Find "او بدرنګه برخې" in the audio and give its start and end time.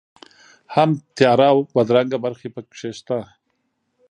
1.53-2.47